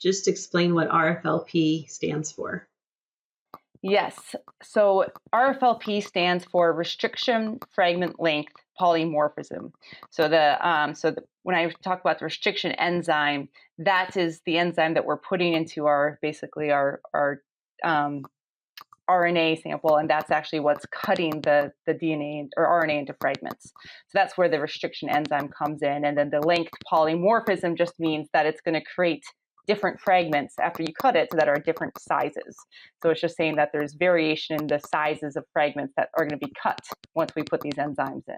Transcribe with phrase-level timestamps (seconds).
[0.00, 2.68] just explain what RFLP stands for?
[3.82, 4.34] Yes.
[4.62, 9.72] So RFLP stands for restriction fragment length polymorphism.
[10.10, 13.48] So the um, so the, when I talk about the restriction enzyme,
[13.78, 17.42] that is the enzyme that we're putting into our basically our our
[17.84, 18.24] um,
[19.08, 23.66] RNA sample, and that's actually what's cutting the, the DNA or RNA into fragments.
[23.66, 26.04] So that's where the restriction enzyme comes in.
[26.04, 29.24] And then the length polymorphism just means that it's going to create
[29.66, 32.56] different fragments after you cut it that are different sizes.
[33.02, 36.38] So it's just saying that there's variation in the sizes of fragments that are going
[36.38, 36.80] to be cut
[37.14, 38.34] once we put these enzymes in.